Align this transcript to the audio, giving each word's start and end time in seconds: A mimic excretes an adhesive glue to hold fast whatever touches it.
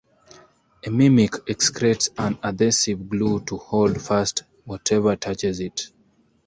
A 0.83 0.89
mimic 0.89 1.35
excretes 1.47 2.09
an 2.17 2.39
adhesive 2.41 3.07
glue 3.07 3.39
to 3.41 3.55
hold 3.55 4.01
fast 4.01 4.41
whatever 4.65 5.15
touches 5.15 5.59
it. 5.59 5.91